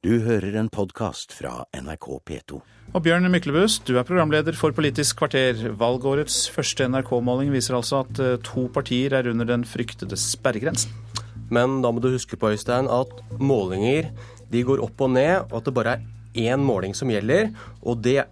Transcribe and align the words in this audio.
Du 0.00 0.14
hører 0.24 0.54
en 0.56 0.70
podkast 0.72 1.34
fra 1.36 1.66
NRK 1.76 2.06
P2. 2.24 2.58
Og 2.96 3.02
Bjørn 3.04 3.28
Myklebust, 3.28 3.82
du 3.84 3.98
er 4.00 4.06
programleder 4.08 4.56
for 4.56 4.72
Politisk 4.72 5.18
kvarter. 5.20 5.58
Valgårets 5.76 6.46
første 6.48 6.86
NRK-måling 6.88 7.50
viser 7.52 7.76
altså 7.76 7.98
at 8.06 8.20
eh, 8.24 8.38
to 8.40 8.62
partier 8.72 9.12
er 9.18 9.26
under 9.28 9.44
den 9.44 9.66
fryktede 9.68 10.16
sperregrensen. 10.16 10.94
Men 11.52 11.82
da 11.84 11.90
må 11.92 12.00
du 12.00 12.08
huske 12.14 12.38
på, 12.40 12.48
Øystein, 12.48 12.88
at 12.88 13.12
målinger 13.36 14.08
de 14.48 14.62
går 14.64 14.80
opp 14.86 15.04
og 15.04 15.10
ned, 15.18 15.34
og 15.50 15.58
at 15.58 15.68
det 15.68 15.74
bare 15.76 15.98
er 15.98 16.48
én 16.48 16.64
måling 16.64 16.96
som 16.96 17.12
gjelder. 17.12 17.50
Og 17.84 18.00
det 18.00 18.22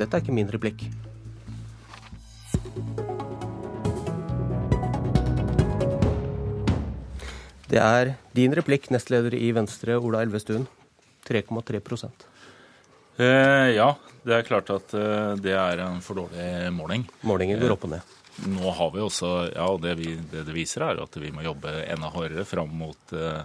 Dette 0.00 0.18
er 0.18 0.24
ikke 0.24 0.34
min 0.34 0.50
replikk. 0.50 0.82
Det 7.70 7.78
er 7.78 8.16
din 8.34 8.58
replikk, 8.58 8.90
nestleder 8.90 9.38
i 9.38 9.52
Venstre, 9.54 9.94
Ola 10.02 10.24
Elvestuen. 10.26 10.66
3,3 11.28 11.80
Eh, 13.18 13.68
ja, 13.74 13.88
det 14.22 14.36
er 14.36 14.46
klart 14.46 14.70
at 14.70 14.94
eh, 14.94 15.32
det 15.42 15.54
er 15.58 15.82
en 15.82 15.98
for 16.04 16.22
dårlig 16.22 16.70
måling. 16.74 17.06
Målingen 17.26 17.58
går 17.58 17.74
opp 17.74 17.88
og 17.88 17.96
ned. 17.96 18.14
Nå 18.46 18.70
har 18.70 18.92
vi 18.94 19.02
også, 19.02 19.30
ja, 19.50 19.66
det, 19.82 19.96
vi, 19.98 20.12
det 20.30 20.44
det 20.46 20.54
viser 20.54 20.84
er 20.86 21.00
at 21.02 21.16
vi 21.18 21.32
må 21.34 21.42
jobbe 21.42 21.72
enda 21.90 22.12
hardere 22.14 22.46
fram 22.46 22.70
mot 22.84 23.14
eh, 23.16 23.42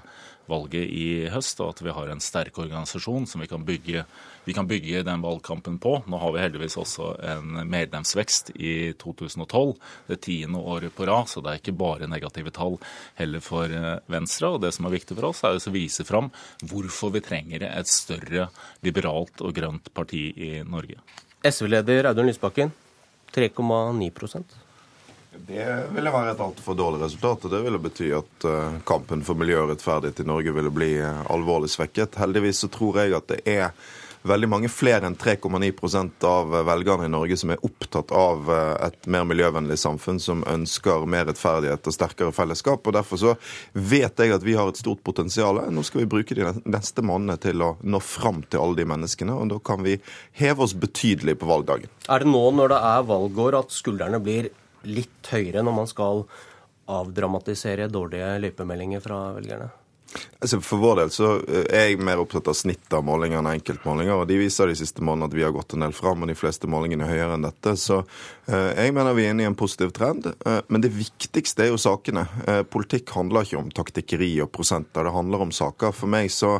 valget 0.50 0.90
i 0.90 1.30
høst, 1.32 1.60
og 1.64 1.74
at 1.74 1.82
vi 1.86 1.94
har 1.96 2.12
en 2.12 2.22
sterk 2.24 2.58
organisasjon 2.60 3.28
som 3.30 3.44
vi 3.44 3.48
kan 3.50 3.64
bygge, 3.66 4.04
vi 4.44 4.56
kan 4.56 4.68
bygge 4.68 5.04
den 5.08 5.24
valgkampen 5.24 5.78
på. 5.84 5.96
Nå 6.10 6.20
har 6.20 6.34
vi 6.36 6.42
heldigvis 6.44 6.78
også 6.82 7.14
en 7.34 7.62
medlemsvekst 7.72 8.54
i 8.56 8.94
2012, 9.00 9.74
det 10.10 10.20
tiende 10.26 10.60
året 10.60 10.96
på 10.96 11.08
rad, 11.10 11.30
så 11.32 11.44
det 11.44 11.54
er 11.54 11.62
ikke 11.62 11.78
bare 11.80 12.10
negative 12.12 12.54
tall 12.56 12.80
heller 13.20 13.44
for 13.44 13.72
eh, 13.72 14.02
Venstre. 14.12 14.54
Og 14.56 14.64
det 14.66 14.74
som 14.76 14.90
er 14.90 14.98
viktig 14.98 15.18
for 15.18 15.32
oss, 15.32 15.44
er 15.48 15.60
å 15.60 15.76
vise 15.76 16.06
fram 16.08 16.32
hvorfor 16.64 17.14
vi 17.16 17.24
trenger 17.24 17.68
et 17.70 17.92
større 17.92 18.50
liberalt 18.84 19.44
og 19.44 19.56
grønt 19.56 19.94
parti 19.96 20.28
i 20.36 20.54
Norge. 20.68 21.00
SV-leder 21.44 22.12
Audun 22.12 22.30
Lysbakken, 22.30 22.72
3,9 23.36 24.63
det 25.48 25.66
ville 25.96 26.12
være 26.14 26.36
et 26.36 26.44
altfor 26.44 26.78
dårlig 26.78 27.02
resultat. 27.02 27.46
og 27.46 27.52
Det 27.52 27.64
ville 27.66 27.82
bety 27.82 28.12
at 28.16 28.48
uh, 28.48 28.78
kampen 28.86 29.26
for 29.26 29.40
miljø 29.40 29.64
og 29.64 29.74
rettferdighet 29.74 30.24
i 30.24 30.30
Norge 30.30 30.54
ville 30.56 30.72
bli 30.74 30.94
uh, 31.02 31.26
alvorlig 31.34 31.72
svekket. 31.74 32.20
Heldigvis 32.22 32.64
så 32.64 32.72
tror 32.72 33.02
jeg 33.02 33.16
at 33.18 33.30
det 33.32 33.42
er 33.50 33.74
veldig 34.24 34.48
mange 34.48 34.70
flere 34.72 35.10
enn 35.10 35.18
3,9% 35.20 36.24
av 36.30 36.54
velgerne 36.64 37.10
i 37.10 37.12
Norge 37.12 37.36
som 37.36 37.52
er 37.52 37.66
opptatt 37.68 38.14
av 38.16 38.48
et 38.88 39.10
mer 39.12 39.26
miljøvennlig 39.28 39.76
samfunn, 39.82 40.22
som 40.24 40.46
ønsker 40.48 41.04
mer 41.12 41.26
rettferdighet 41.28 41.90
og 41.92 41.96
sterkere 41.98 42.32
fellesskap. 42.32 42.88
og 42.88 42.96
Derfor 42.96 43.20
så 43.20 43.34
vet 43.76 44.24
jeg 44.24 44.32
at 44.32 44.48
vi 44.48 44.56
har 44.56 44.72
et 44.72 44.80
stort 44.80 45.04
potensial. 45.04 45.60
Nå 45.68 45.84
skal 45.84 46.06
vi 46.06 46.10
bruke 46.16 46.40
de 46.40 46.54
neste 46.64 47.04
månedene 47.04 47.36
til 47.44 47.68
å 47.68 47.74
nå 47.84 48.00
fram 48.00 48.46
til 48.48 48.64
alle 48.64 48.80
de 48.80 48.88
menneskene, 48.94 49.36
og 49.36 49.52
da 49.52 49.60
kan 49.60 49.84
vi 49.84 50.00
heve 50.40 50.64
oss 50.64 50.72
betydelig 50.72 51.42
på 51.44 51.52
valgdagen. 51.52 51.92
Er 52.08 52.24
det 52.24 52.32
nå 52.32 52.48
når 52.56 52.78
det 52.78 52.84
er 52.96 53.08
valgår 53.12 53.60
at 53.60 53.76
skuldrene 53.76 54.24
blir 54.24 54.54
litt 54.88 55.30
høyere 55.32 55.64
når 55.64 55.78
man 55.78 55.90
skal 55.90 56.26
avdramatisere 56.92 57.88
dårlige 57.92 58.36
løypemeldinger 58.44 59.04
fra 59.04 59.20
velgerne? 59.38 59.70
Altså 60.44 60.60
for 60.60 60.82
vår 60.82 60.98
del 61.00 61.12
så 61.16 61.28
eh, 61.48 61.64
er 61.72 61.86
jeg 61.88 62.04
mer 62.04 62.20
opptatt 62.20 62.50
av 62.52 62.56
snittet 62.58 62.92
av 62.98 63.06
målinger 63.08 63.40
enn 63.40 63.48
enkeltmålinger. 63.54 64.18
og 64.20 64.28
De 64.28 64.40
viser 64.42 64.68
de 64.68 64.76
siste 64.76 65.00
månedene 65.00 65.30
at 65.30 65.38
vi 65.38 65.46
har 65.46 65.54
gått 65.56 65.76
en 65.78 65.86
del 65.86 65.96
fram, 65.96 66.26
og 66.26 66.28
de 66.28 66.36
fleste 66.36 66.68
målingene 66.68 67.08
er 67.08 67.14
høyere 67.14 67.38
enn 67.38 67.46
dette. 67.48 67.76
Så 67.80 68.02
eh, 68.02 68.72
jeg 68.84 68.96
mener 68.96 69.16
vi 69.16 69.24
er 69.24 69.32
inne 69.32 69.46
i 69.46 69.48
en 69.48 69.56
positiv 69.56 69.94
trend. 69.96 70.28
Eh, 70.34 70.60
men 70.68 70.84
det 70.84 70.92
viktigste 70.92 71.64
er 71.64 71.72
jo 71.72 71.80
sakene. 71.80 72.26
Politikk 72.74 73.14
handler 73.16 73.48
ikke 73.48 73.62
om 73.62 73.72
taktikkeri 73.72 74.34
og 74.44 74.52
prosenter, 74.52 75.08
det 75.08 75.16
handler 75.16 75.46
om 75.46 75.56
saker. 75.56 75.96
For 75.96 76.12
meg 76.12 76.32
så 76.34 76.58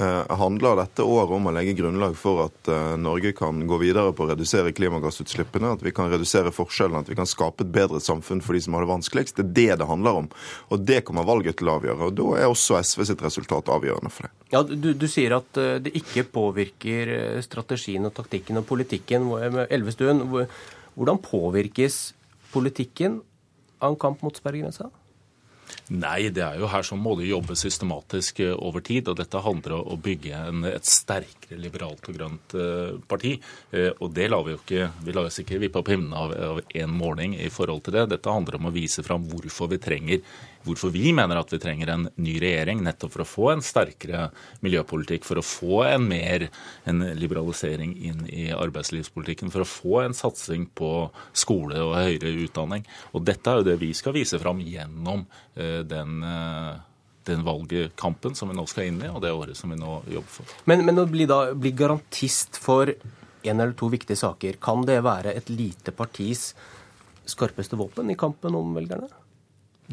handler 0.00 0.78
dette 0.78 1.04
året 1.04 1.34
om 1.36 1.48
å 1.50 1.52
legge 1.52 1.74
grunnlag 1.76 2.14
for 2.16 2.46
at 2.46 2.70
Norge 2.96 3.34
kan 3.36 3.58
gå 3.68 3.76
videre 3.82 4.14
på 4.16 4.24
å 4.24 4.30
redusere 4.30 4.72
klimagassutslippene, 4.72 5.74
at 5.76 5.84
vi 5.84 5.92
kan 5.92 6.08
redusere 6.08 6.54
forskjellene, 6.56 7.02
at 7.04 7.10
vi 7.12 7.18
kan 7.18 7.28
skape 7.28 7.66
et 7.66 7.74
bedre 7.74 8.00
samfunn 8.00 8.40
for 8.40 8.56
de 8.56 8.62
som 8.64 8.78
har 8.78 8.86
det 8.86 8.92
vanskeligst. 8.94 9.36
Det 9.36 9.44
er 9.44 9.52
det 9.58 9.82
det 9.82 9.90
handler 9.90 10.22
om. 10.22 10.30
Og 10.72 10.86
det 10.88 11.02
kommer 11.04 11.28
valget 11.28 11.60
til 11.60 11.68
å 11.68 11.76
avgjøre. 11.76 12.08
Og 12.08 12.16
da 12.16 12.30
er 12.38 12.48
også 12.48 12.80
SV 12.80 12.89
sitt 12.98 13.22
resultat 13.24 13.70
avgjørende 13.72 14.12
for 14.12 14.26
det. 14.26 14.32
Ja, 14.52 14.62
du, 14.66 14.92
du, 14.94 15.06
sier 15.10 15.36
at 15.38 15.58
eh, 15.60 15.78
det 15.84 15.94
ikke 16.00 16.26
påvirker 16.34 17.12
eh, 17.16 17.42
strategien 17.46 18.08
og 18.08 18.14
taktikken 18.16 18.60
og 18.60 18.68
politikken. 18.68 19.28
Elvestuen, 19.70 20.24
hvordan 20.30 21.20
påvirkes 21.24 22.00
politikken 22.54 23.20
av 23.80 23.94
en 23.94 24.00
kamp 24.00 24.24
mot 24.26 24.36
sperregrensa? 24.36 24.90
Nei, 25.90 26.28
det 26.34 26.42
er 26.42 26.58
jo 26.58 26.68
her 26.70 26.84
som 26.86 27.00
må 27.02 27.16
det 27.18 27.28
jobbe 27.28 27.54
systematisk 27.58 28.42
eh, 28.42 28.54
over 28.54 28.82
tid. 28.86 29.08
og 29.10 29.18
Dette 29.18 29.42
handler 29.42 29.78
om 29.78 29.94
å 29.94 29.98
bygge 30.02 30.42
en, 30.50 30.66
et 30.70 30.86
sterkere 30.86 31.58
liberalt 31.62 32.06
og 32.10 32.18
grønt 32.18 32.56
parti. 33.10 33.36
Og 33.98 34.08
det 34.14 34.28
lar 34.30 34.44
vi 34.46 34.54
jo 34.54 34.60
ikke 34.60 34.90
vi 35.06 35.14
lar 35.14 35.30
oss 35.30 35.40
ikke 35.42 35.58
vippe 35.62 35.82
opp 35.82 35.90
himmelen 35.90 36.14
av 36.14 36.62
én 36.74 36.90
måling 36.90 37.38
i 37.38 37.50
forhold 37.50 37.86
til 37.86 37.98
det. 37.98 38.08
Dette 38.14 38.34
handler 38.34 38.58
om 38.58 38.70
å 38.70 38.74
vise 38.74 39.06
fram 39.06 39.26
hvorfor 39.30 39.70
vi 39.70 39.82
trenger 39.82 40.24
hvorfor 40.66 40.92
vi 40.94 41.12
mener 41.16 41.40
at 41.40 41.52
vi 41.52 41.60
trenger 41.62 41.92
en 41.92 42.08
ny 42.20 42.36
regjering, 42.42 42.82
nettopp 42.84 43.14
for 43.14 43.24
å 43.24 43.28
få 43.28 43.50
en 43.54 43.64
sterkere 43.64 44.28
miljøpolitikk, 44.64 45.26
for 45.28 45.40
å 45.40 45.46
få 45.46 45.82
en 45.88 46.08
mer 46.10 46.48
en 46.90 47.04
liberalisering 47.16 47.96
inn 47.96 48.26
i 48.28 48.48
arbeidslivspolitikken, 48.54 49.52
for 49.52 49.64
å 49.64 49.70
få 49.70 50.02
en 50.04 50.16
satsing 50.16 50.68
på 50.76 50.92
skole 51.32 51.80
og 51.80 51.96
høyere 51.98 52.34
utdanning. 52.46 52.84
Og 53.14 53.24
dette 53.28 53.50
er 53.50 53.60
jo 53.60 53.68
det 53.70 53.78
vi 53.80 53.92
skal 53.96 54.16
vise 54.16 54.40
fram 54.40 54.60
gjennom 54.64 55.26
Eh, 55.60 55.78
den, 55.78 56.22
eh, 56.22 56.74
den 57.24 57.44
valgkampen 57.44 58.34
som 58.34 58.48
vi 58.48 58.56
nå 58.56 58.66
skal 58.70 58.88
inn 58.88 59.02
i, 59.02 59.08
og 59.10 59.20
det 59.22 59.32
året 59.34 59.58
som 59.58 59.72
vi 59.72 59.78
nå 59.78 60.00
jobber 60.08 60.34
for. 60.38 60.52
Men, 60.70 60.84
men 60.86 61.02
å 61.02 61.06
bli, 61.10 61.26
da, 61.28 61.40
bli 61.58 61.72
garantist 61.76 62.58
for 62.60 62.90
en 62.90 63.60
eller 63.60 63.74
to 63.76 63.90
viktige 63.92 64.18
saker, 64.20 64.60
kan 64.62 64.86
det 64.88 65.00
være 65.04 65.34
et 65.36 65.50
lite 65.52 65.92
partis 65.96 66.52
skarpeste 67.28 67.78
våpen 67.78 68.12
i 68.12 68.18
kampen 68.18 68.56
om 68.56 68.72
velgerne? 68.76 69.10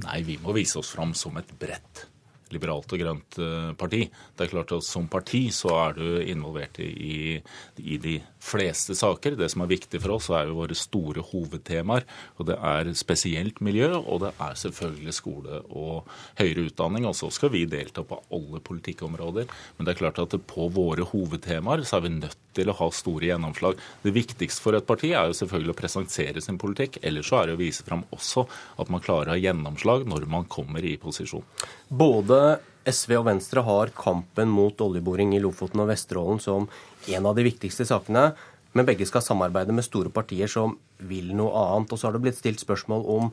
Nei, 0.03 0.21
vi 0.23 0.37
må 0.41 0.53
vise 0.53 0.77
oss 0.81 0.91
fram 0.93 1.15
som 1.17 1.37
et 1.41 1.49
bredt 1.59 2.05
liberalt 2.53 2.91
og 2.93 3.01
grønt 3.01 3.37
eh, 3.41 3.71
parti. 3.79 4.03
Det 4.07 4.45
er 4.45 4.51
klart 4.51 4.73
at 4.75 4.85
Som 4.87 5.07
parti 5.11 5.47
så 5.53 5.73
er 5.75 5.97
du 5.97 6.05
involvert 6.21 6.79
i, 6.83 7.41
i, 7.77 7.97
de 8.01 8.17
fleste 8.43 8.95
saker. 8.95 9.35
Det 9.39 9.49
som 9.51 9.63
er 9.65 9.71
viktig 9.71 10.01
for 10.03 10.15
oss, 10.17 10.29
er 10.31 10.47
jo 10.47 10.59
våre 10.61 10.77
store 10.77 11.23
hovedtemaer. 11.31 12.07
og 12.37 12.49
Det 12.49 12.57
er 12.57 12.91
spesielt 12.97 13.61
miljø, 13.61 13.91
og 13.97 14.21
det 14.25 14.33
er 14.39 14.59
selvfølgelig 14.63 15.15
skole 15.15 15.61
og 15.69 16.07
høyere 16.39 16.67
utdanning. 16.69 17.07
Og 17.09 17.17
så 17.17 17.31
skal 17.33 17.53
vi 17.53 17.65
delta 17.69 18.05
på 18.07 18.21
alle 18.31 18.61
politikkområder. 18.63 19.47
Men 19.77 19.87
det 19.87 19.95
er 19.95 20.01
klart 20.03 20.23
at 20.23 20.37
på 20.47 20.69
våre 20.73 21.07
hovedtemaer 21.07 21.83
så 21.83 21.97
er 21.97 22.07
vi 22.07 22.15
nødt 22.17 22.37
til 22.57 22.71
å 22.71 22.77
ha 22.79 22.89
store 22.93 23.29
gjennomslag. 23.29 23.77
Det 24.03 24.13
viktigste 24.15 24.63
for 24.63 24.77
et 24.77 24.87
parti 24.87 25.11
er 25.13 25.29
jo 25.29 25.37
selvfølgelig 25.37 25.73
å 25.73 25.77
presentere 25.77 26.43
sin 26.43 26.59
politikk. 26.61 27.01
Ellers 27.05 27.29
så 27.29 27.41
er 27.41 27.49
det 27.49 27.57
å 27.57 27.61
vise 27.61 27.85
fram 27.87 28.05
også 28.15 28.47
at 28.81 28.91
man 28.93 29.03
klarer 29.03 29.31
å 29.31 29.35
ha 29.35 29.41
gjennomslag 29.41 30.07
når 30.09 30.27
man 30.31 30.47
kommer 30.51 30.85
i 30.85 30.97
posisjon. 31.01 31.45
Både 31.87 32.59
SV 32.87 33.13
og 33.19 33.27
Venstre 33.27 33.63
har 33.63 33.91
kampen 33.95 34.51
mot 34.51 34.81
oljeboring 34.83 35.33
i 35.35 35.41
Lofoten 35.43 35.83
og 35.83 35.89
Vesterålen 35.91 36.39
som 36.43 36.67
en 37.07 37.27
av 37.27 37.35
de 37.37 37.45
viktigste 37.47 37.87
sakene. 37.87 38.31
Men 38.75 38.87
begge 38.87 39.07
skal 39.07 39.23
samarbeide 39.23 39.75
med 39.75 39.85
store 39.87 40.11
partier 40.13 40.51
som 40.51 40.75
vil 41.09 41.31
noe 41.35 41.53
annet. 41.55 41.91
Og 41.91 41.99
så 41.99 42.07
har 42.07 42.17
det 42.17 42.23
blitt 42.25 42.39
stilt 42.39 42.63
spørsmål 42.63 43.07
om 43.11 43.31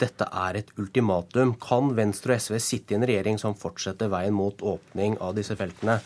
dette 0.00 0.24
er 0.24 0.60
et 0.60 0.70
ultimatum. 0.80 1.56
Kan 1.60 1.92
Venstre 1.98 2.36
og 2.36 2.44
SV 2.46 2.60
sitte 2.62 2.94
i 2.94 3.00
en 3.00 3.06
regjering 3.10 3.40
som 3.42 3.58
fortsetter 3.58 4.10
veien 4.12 4.34
mot 4.34 4.62
åpning 4.62 5.18
av 5.20 5.34
disse 5.36 5.58
feltene? 5.58 5.98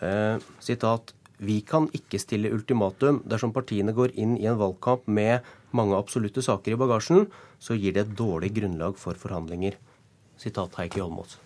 Eh, 0.00 0.38
sitat. 0.62 1.12
Vi 1.42 1.58
kan 1.66 1.88
ikke 1.92 2.22
stille 2.22 2.52
ultimatum. 2.54 3.20
Dersom 3.26 3.52
partiene 3.52 3.92
går 3.92 4.14
inn 4.14 4.36
i 4.38 4.46
en 4.46 4.60
valgkamp 4.60 5.10
med 5.10 5.42
mange 5.74 5.98
absolutte 5.98 6.44
saker 6.44 6.76
i 6.76 6.78
bagasjen, 6.78 7.26
så 7.58 7.74
gir 7.74 7.96
det 7.96 8.06
et 8.06 8.14
dårlig 8.18 8.52
grunnlag 8.54 8.94
for 9.00 9.18
forhandlinger. 9.18 9.74
Sitat 10.42 10.74
Heikki 10.78 11.00
Holmås. 11.00 11.38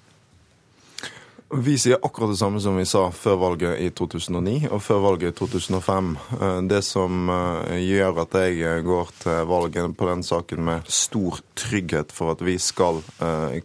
Vi 1.54 1.78
sier 1.78 1.98
akkurat 2.02 2.30
det 2.30 2.36
samme 2.36 2.60
som 2.60 2.74
vi 2.76 2.82
sa 2.86 3.04
før 3.14 3.36
valget 3.38 3.78
i 3.78 3.90
2009 3.94 4.66
og 4.66 4.81
før 4.82 4.98
valget 5.04 5.31
i 5.31 5.37
2005. 5.38 6.08
Eh, 6.40 6.56
det 6.66 6.81
som 6.82 7.31
eh, 7.31 7.76
gjør 7.84 8.19
at 8.25 8.34
jeg 8.34 8.56
eh, 8.66 8.81
går 8.82 9.12
til 9.20 9.46
valget 9.46 9.94
på 9.94 10.08
den 10.08 10.25
saken 10.26 10.64
med 10.66 10.90
stor 10.90 11.38
trygghet 11.54 12.10
for 12.12 12.34
at 12.34 12.43
vi 12.44 12.56
skal 12.60 12.98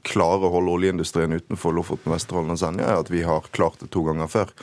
klare 0.05 0.47
å 0.47 0.51
holde 0.53 0.71
oljeindustrien 0.77 1.33
utenfor 1.33 1.73
Lofoten, 1.75 2.13
Vesterålen 2.13 2.53
og 2.53 2.59
Senja, 2.61 2.85
er 2.87 3.01
at 3.01 3.09
vi 3.11 3.23
har 3.25 3.49
klart 3.51 3.81
det 3.81 3.89
to 3.91 4.05
ganger 4.05 4.29
før. 4.31 4.53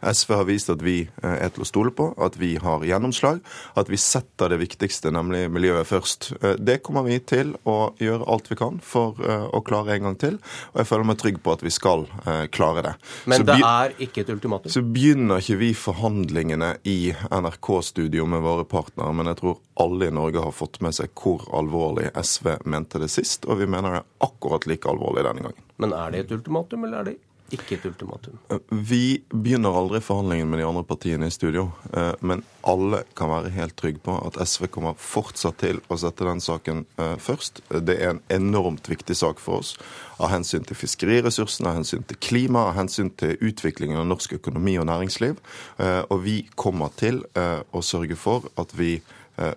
SV 0.00 0.32
har 0.38 0.46
vist 0.48 0.70
at 0.72 0.80
vi 0.84 1.02
er 1.20 1.50
til 1.52 1.64
å 1.64 1.68
stole 1.68 1.92
på, 1.92 2.06
at 2.16 2.38
vi 2.40 2.54
har 2.62 2.86
gjennomslag, 2.88 3.42
at 3.76 3.92
vi 3.92 4.00
setter 4.00 4.54
det 4.54 4.60
viktigste, 4.62 5.12
nemlig 5.12 5.50
miljøet, 5.52 5.84
først. 5.90 6.30
Det 6.64 6.78
kommer 6.86 7.04
vi 7.04 7.18
til 7.20 7.52
å 7.68 7.92
gjøre 8.00 8.28
alt 8.32 8.48
vi 8.48 8.56
kan 8.60 8.80
for 8.80 9.20
å 9.20 9.60
klare 9.66 9.98
en 9.98 10.08
gang 10.08 10.18
til, 10.24 10.40
og 10.72 10.80
jeg 10.80 10.90
føler 10.94 11.10
meg 11.10 11.20
trygg 11.20 11.42
på 11.44 11.58
at 11.58 11.66
vi 11.66 11.74
skal 11.74 12.08
klare 12.54 12.67
klare 12.68 12.82
det. 12.82 12.94
Men 13.24 13.44
det 13.46 13.58
er 13.64 13.94
ikke 13.98 14.22
et 14.22 14.30
ultimatum? 14.30 14.72
Så 14.72 14.82
begynner 14.82 15.42
ikke 15.42 15.58
vi 15.60 15.70
forhandlingene 15.76 16.76
i 16.88 17.12
NRK-studio 17.30 18.26
med 18.26 18.42
våre 18.44 18.64
partnere, 18.68 19.12
men 19.12 19.30
jeg 19.30 19.40
tror 19.42 19.58
alle 19.80 20.08
i 20.08 20.14
Norge 20.14 20.42
har 20.42 20.54
fått 20.54 20.80
med 20.84 20.96
seg 20.96 21.12
hvor 21.18 21.44
alvorlig 21.54 22.10
SV 22.14 22.56
mente 22.64 23.00
det 23.02 23.10
sist, 23.12 23.46
og 23.46 23.60
vi 23.62 23.70
mener 23.70 23.98
det 23.98 24.02
er 24.02 24.28
akkurat 24.28 24.66
like 24.70 24.88
alvorlig 24.90 25.24
denne 25.26 25.46
gangen. 25.48 25.64
Men 25.78 25.94
er 25.94 26.12
det 26.12 26.26
et 26.26 26.36
ultimatum, 26.38 26.84
eller 26.88 27.00
er 27.00 27.10
det 27.10 27.18
ikke 27.54 27.78
et 27.78 27.86
ultimatum? 27.88 28.36
Vi 28.70 29.22
begynner 29.32 29.76
aldri 29.76 30.00
forhandlingen 30.04 30.50
med 30.50 30.60
de 30.60 30.66
andre 30.68 30.82
partiene 30.84 31.28
i 31.28 31.32
studio. 31.32 31.68
Eh, 31.96 32.12
men 32.20 32.42
alle 32.68 33.02
kan 33.16 33.30
være 33.32 33.52
helt 33.54 33.76
trygge 33.80 34.02
på 34.04 34.16
at 34.26 34.36
SV 34.42 34.68
kommer 34.74 34.98
fortsatt 35.00 35.60
til 35.62 35.80
å 35.88 35.98
sette 36.00 36.26
den 36.28 36.42
saken 36.44 36.84
eh, 37.00 37.14
først. 37.22 37.62
Det 37.72 37.96
er 37.96 38.14
en 38.14 38.22
enormt 38.34 38.90
viktig 38.90 39.16
sak 39.16 39.40
for 39.40 39.62
oss. 39.62 39.74
Av 40.18 40.32
hensyn 40.32 40.66
til 40.68 40.76
fiskeriressursene, 40.76 41.70
av 41.70 41.80
hensyn 41.80 42.04
til 42.08 42.20
klima, 42.20 42.66
av 42.68 42.76
hensyn 42.80 43.12
til 43.16 43.38
utviklingen 43.40 44.00
av 44.00 44.08
norsk 44.10 44.36
økonomi 44.40 44.76
og 44.80 44.88
næringsliv. 44.90 45.40
Eh, 45.80 46.02
og 46.08 46.24
vi 46.26 46.42
kommer 46.58 46.92
til 46.98 47.24
å 47.38 47.80
sørge 47.84 48.16
for 48.18 48.46
at 48.60 48.72
vi 48.76 48.98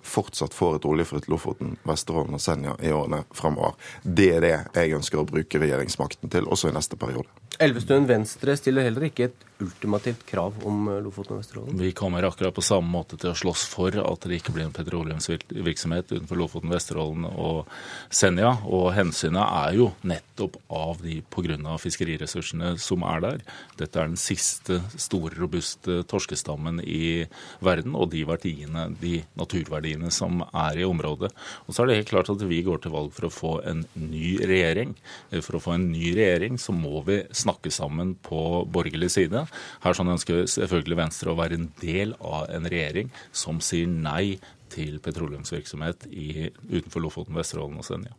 fortsatt 0.05 0.53
får 0.53 0.79
et 0.79 0.87
oljefritt 0.89 1.29
Lofoten, 1.31 1.75
Vesterålen 1.87 2.37
og 2.37 2.43
Senja 2.43 2.75
i 2.83 2.91
årene 2.93 3.23
fremover. 3.35 3.77
Det 4.03 4.29
er 4.37 4.45
det 4.45 4.55
jeg 4.77 4.97
ønsker 4.97 5.21
å 5.21 5.27
bruke 5.27 5.61
regjeringsmakten 5.61 6.31
til, 6.31 6.49
også 6.49 6.69
i 6.69 6.75
neste 6.75 6.99
periode. 7.01 7.29
Elvestuen 7.61 8.07
Venstre 8.09 8.55
stiller 8.57 8.87
heller 8.87 9.09
ikke 9.09 9.29
et 9.29 9.47
ultimativt 9.61 10.25
krav 10.25 10.57
om 10.67 10.87
eh, 10.91 10.99
Lofoten 11.03 11.35
og 11.35 11.41
Vesterålen? 11.41 11.77
Vi 11.79 11.91
kommer 11.97 12.25
akkurat 12.27 12.55
på 12.55 12.63
samme 12.65 12.89
måte 12.91 13.19
til 13.21 13.31
å 13.31 13.37
slåss 13.37 13.65
for 13.71 13.95
at 14.01 14.27
det 14.27 14.39
ikke 14.41 14.55
blir 14.55 14.67
en 14.67 14.75
petroleumsvirksomhet 14.75 16.11
utenfor 16.11 16.39
Lofoten, 16.39 16.73
Vesterålen 16.73 17.27
og 17.29 17.69
Senja. 18.09 18.53
Og 18.67 18.91
hensynet 18.95 19.41
er 19.43 19.77
jo 19.79 19.91
nettopp 20.07 20.57
av 20.71 21.01
de 21.05 21.19
pga. 21.21 21.77
fiskeriressursene 21.81 22.75
som 22.81 23.03
er 23.07 23.21
der. 23.23 23.41
Dette 23.79 23.99
er 23.99 24.09
den 24.09 24.19
siste 24.19 24.81
store, 24.95 25.33
robuste 25.37 26.01
torskestammen 26.09 26.81
i 26.83 27.27
verden, 27.63 27.95
og 27.95 28.11
de 28.11 28.23
verdiene, 28.27 28.89
de 29.01 29.21
naturverdiene 29.39 30.11
som 30.13 30.43
er 30.47 30.81
i 30.81 30.87
området. 30.87 31.31
Og 31.67 31.73
så 31.73 31.83
er 31.83 31.91
det 31.91 31.99
helt 32.01 32.13
klart 32.13 32.31
at 32.33 32.45
vi 32.47 32.61
går 32.65 32.83
til 32.83 32.95
valg 32.95 33.13
for 33.15 33.27
å 33.27 33.33
få 33.33 33.53
en 33.67 33.85
ny 33.95 34.37
regjering. 34.39 34.95
For 35.39 35.57
å 35.57 35.63
få 35.63 35.75
en 35.77 35.89
ny 35.91 36.13
regjering 36.17 36.59
så 36.61 36.75
må 36.75 37.03
vi 37.07 37.21
snakke 37.35 37.71
sammen 37.73 38.15
på 38.21 38.63
borgerlig 38.71 39.11
side. 39.13 39.45
Her 39.83 39.97
sånn 39.97 40.13
ønsker 40.13 40.45
selvfølgelig 40.51 40.99
Venstre 40.99 41.33
å 41.33 41.37
være 41.39 41.59
en 41.59 41.69
del 41.81 42.15
av 42.19 42.49
en 42.53 42.67
regjering 42.71 43.11
som 43.31 43.61
sier 43.63 43.89
nei 43.91 44.39
til 44.71 44.99
petroleumsvirksomhet 45.03 46.07
i, 46.11 46.49
utenfor 46.71 47.03
Lofoten, 47.03 47.37
Vesterålen 47.37 47.81
og 47.81 47.87
Senja. 47.87 48.15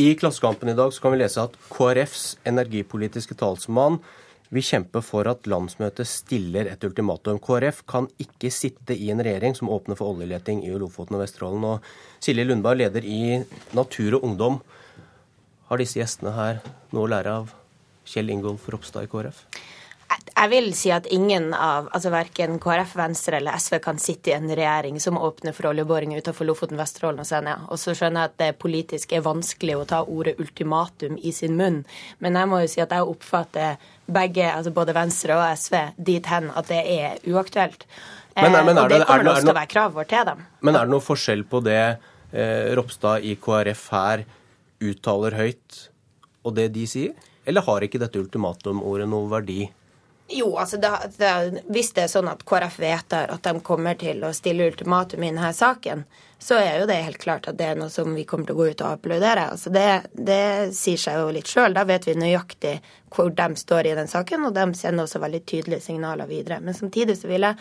I 0.00 0.14
Klassekampen 0.16 0.72
i 0.72 0.76
dag 0.76 0.92
så 0.94 1.04
kan 1.04 1.12
vi 1.12 1.20
lese 1.20 1.42
at 1.42 1.56
KrFs 1.68 2.38
energipolitiske 2.48 3.36
talsmann 3.36 3.98
vil 4.52 4.64
kjempe 4.64 5.00
for 5.04 5.28
at 5.30 5.48
landsmøtet 5.48 6.08
stiller 6.08 6.68
et 6.68 6.84
ultimatum. 6.84 7.40
KrF 7.40 7.82
kan 7.88 8.08
ikke 8.20 8.50
sitte 8.52 8.96
i 8.96 9.08
en 9.12 9.20
regjering 9.24 9.56
som 9.56 9.70
åpner 9.72 9.96
for 9.96 10.12
oljeleting 10.12 10.60
i 10.66 10.72
Lofoten 10.76 11.16
og 11.16 11.24
Vesterålen. 11.24 11.64
Og 11.64 12.24
Silje 12.24 12.44
Lundberg, 12.44 12.82
leder 12.82 13.04
i 13.04 13.40
Natur 13.76 14.18
og 14.18 14.26
Ungdom. 14.28 14.60
Har 15.70 15.80
disse 15.80 16.00
gjestene 16.00 16.34
her 16.36 16.60
noe 16.92 17.06
å 17.06 17.12
lære 17.12 17.36
av 17.42 17.54
Kjell 18.08 18.32
Ingolf 18.34 18.68
Ropstad 18.72 19.08
i 19.08 19.12
KrF? 19.12 19.44
Jeg 20.42 20.50
vil 20.50 20.72
si 20.74 20.90
at 20.90 21.06
ingen 21.14 21.52
av, 21.54 21.86
altså 21.94 22.10
verken 22.10 22.56
KrF, 22.62 22.96
Venstre 22.98 23.38
eller 23.38 23.58
SV 23.60 23.76
kan 23.84 24.00
sitte 24.02 24.32
i 24.32 24.34
en 24.34 24.50
regjering 24.50 24.96
som 25.00 25.18
åpner 25.20 25.54
for 25.54 25.70
oljeboring 25.70 26.16
utenfor 26.16 26.48
Lofoten, 26.48 26.78
Vesterålen 26.80 27.22
og 27.22 27.28
Senja. 27.28 27.54
Og 27.70 27.78
så 27.78 27.94
skjønner 27.94 28.24
jeg 28.24 28.32
at 28.32 28.38
det 28.40 28.48
politisk 28.62 29.12
er 29.14 29.22
vanskelig 29.22 29.76
å 29.78 29.84
ta 29.92 30.00
ordet 30.02 30.34
ultimatum 30.42 31.14
i 31.22 31.30
sin 31.36 31.54
munn. 31.58 31.82
Men 32.18 32.38
jeg 32.40 32.50
må 32.50 32.62
jo 32.64 32.70
si 32.72 32.82
at 32.82 32.94
jeg 32.96 33.06
oppfatter 33.12 33.90
begge, 34.10 34.48
altså 34.50 34.72
både 34.74 34.96
Venstre 34.96 35.36
og 35.38 35.44
SV, 35.58 35.76
dit 36.10 36.30
hen 36.32 36.50
at 36.50 36.70
det 36.72 36.80
er 36.82 37.22
uaktuelt. 37.30 37.86
Men, 38.34 38.56
men, 38.66 38.78
og 38.80 38.88
det 38.90 39.02
kommer 39.06 39.34
også 39.34 39.44
til 39.44 39.52
å 39.52 39.58
være 39.60 39.70
kravet 39.70 39.98
vårt 39.98 40.10
til 40.10 40.24
dem. 40.26 40.40
Men 40.64 40.78
er 40.78 40.88
det 40.88 40.94
noe 40.94 41.04
forskjell 41.04 41.44
på 41.48 41.60
det 41.64 41.82
eh, 41.84 42.72
Ropstad 42.78 43.26
i 43.28 43.36
KrF 43.40 43.84
her 43.92 44.24
uttaler 44.82 45.36
høyt, 45.38 45.84
og 46.42 46.56
det 46.56 46.72
de 46.74 46.88
sier? 46.90 47.30
Eller 47.46 47.64
har 47.66 47.84
ikke 47.84 48.00
dette 48.02 48.18
ultimatumordet 48.22 49.06
noe 49.10 49.30
verdi? 49.30 49.60
Jo, 50.32 50.56
altså 50.56 50.78
da, 50.80 50.96
da, 51.18 51.32
Hvis 51.68 51.92
det 51.92 52.06
er 52.06 52.10
sånn 52.12 52.30
at 52.30 52.44
KrF 52.48 52.78
vedtar 52.80 53.32
at 53.34 53.44
de 53.44 53.60
kommer 53.64 53.98
til 54.00 54.22
å 54.24 54.32
stille 54.36 54.70
ultimatum 54.70 55.22
i 55.22 55.28
denne 55.28 55.52
saken, 55.52 56.06
så 56.42 56.56
er 56.58 56.80
jo 56.80 56.88
det 56.90 56.96
helt 57.04 57.20
klart 57.22 57.46
at 57.50 57.58
det 57.58 57.68
er 57.70 57.78
noe 57.78 57.92
som 57.92 58.14
vi 58.16 58.24
kommer 58.26 58.48
til 58.48 58.56
å 58.56 58.62
gå 58.62 58.70
ut 58.72 58.82
og 58.82 58.96
applaudere. 58.96 59.44
Altså 59.52 59.70
det, 59.70 59.86
det 60.16 60.72
sier 60.74 60.98
seg 60.98 61.20
jo 61.20 61.30
litt 61.36 61.50
sjøl. 61.50 61.76
Da 61.76 61.84
vet 61.86 62.08
vi 62.08 62.16
nøyaktig 62.18 62.74
hvor 63.12 63.30
de 63.36 63.48
står 63.60 63.90
i 63.90 63.94
den 63.98 64.10
saken, 64.10 64.48
og 64.48 64.56
de 64.56 64.66
sender 64.78 65.04
også 65.04 65.22
veldig 65.22 65.42
tydelige 65.46 65.84
signaler 65.84 66.30
videre. 66.30 66.58
Men 66.64 66.74
samtidig 66.74 67.20
så 67.20 67.30
vil 67.30 67.46
jeg 67.46 67.60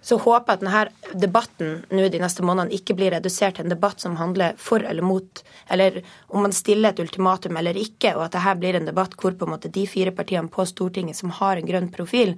så 0.00 0.18
håper 0.22 0.52
jeg 0.52 0.58
at 0.58 0.64
denne 0.64 1.20
debatten 1.22 1.72
nå 1.90 2.08
de 2.12 2.20
neste 2.22 2.44
månedene 2.46 2.76
ikke 2.76 2.94
blir 2.98 3.14
redusert 3.16 3.56
til 3.58 3.66
en 3.66 3.72
debatt 3.72 4.02
som 4.02 4.18
handler 4.20 4.54
for 4.60 4.84
eller 4.84 5.02
mot, 5.06 5.42
eller 5.72 6.02
om 6.28 6.46
man 6.46 6.54
stiller 6.54 6.94
et 6.94 7.02
ultimatum 7.02 7.56
eller 7.58 7.78
ikke, 7.80 8.14
og 8.14 8.28
at 8.28 8.36
dette 8.36 8.54
blir 8.60 8.78
en 8.78 8.88
debatt 8.88 9.16
hvor 9.18 9.34
på 9.34 9.48
en 9.48 9.56
måte 9.56 9.72
de 9.72 9.86
fire 9.90 10.14
partiene 10.14 10.52
på 10.52 10.66
Stortinget 10.68 11.18
som 11.18 11.34
har 11.40 11.58
en 11.58 11.68
grønn 11.68 11.90
profil, 11.94 12.36